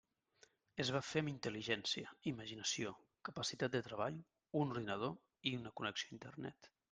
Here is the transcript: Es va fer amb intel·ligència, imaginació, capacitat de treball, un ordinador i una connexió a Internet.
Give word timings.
Es 0.83 0.89
va 0.93 1.01
fer 1.09 1.21
amb 1.23 1.31
intel·ligència, 1.31 2.13
imaginació, 2.31 2.95
capacitat 3.31 3.75
de 3.77 3.83
treball, 3.89 4.19
un 4.63 4.75
ordinador 4.77 5.15
i 5.51 5.57
una 5.61 5.77
connexió 5.83 6.11
a 6.13 6.19
Internet. 6.21 6.73